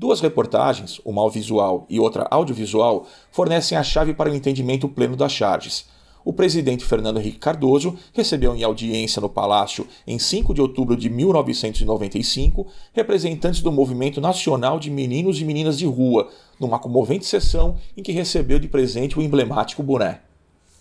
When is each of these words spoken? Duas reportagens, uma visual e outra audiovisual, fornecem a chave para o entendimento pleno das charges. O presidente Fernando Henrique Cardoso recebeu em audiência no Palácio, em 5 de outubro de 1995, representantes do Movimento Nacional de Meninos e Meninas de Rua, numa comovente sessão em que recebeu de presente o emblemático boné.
Duas 0.00 0.20
reportagens, 0.20 1.00
uma 1.04 1.28
visual 1.28 1.84
e 1.90 1.98
outra 1.98 2.24
audiovisual, 2.30 3.04
fornecem 3.32 3.76
a 3.76 3.82
chave 3.82 4.14
para 4.14 4.30
o 4.30 4.34
entendimento 4.34 4.88
pleno 4.88 5.16
das 5.16 5.32
charges. 5.32 5.86
O 6.24 6.32
presidente 6.32 6.84
Fernando 6.84 7.18
Henrique 7.18 7.40
Cardoso 7.40 7.96
recebeu 8.12 8.54
em 8.54 8.62
audiência 8.62 9.20
no 9.20 9.28
Palácio, 9.28 9.88
em 10.06 10.16
5 10.16 10.54
de 10.54 10.62
outubro 10.62 10.96
de 10.96 11.10
1995, 11.10 12.68
representantes 12.92 13.60
do 13.60 13.72
Movimento 13.72 14.20
Nacional 14.20 14.78
de 14.78 14.88
Meninos 14.88 15.40
e 15.40 15.44
Meninas 15.44 15.76
de 15.76 15.86
Rua, 15.86 16.28
numa 16.60 16.78
comovente 16.78 17.26
sessão 17.26 17.74
em 17.96 18.02
que 18.04 18.12
recebeu 18.12 18.60
de 18.60 18.68
presente 18.68 19.18
o 19.18 19.22
emblemático 19.22 19.82
boné. 19.82 20.20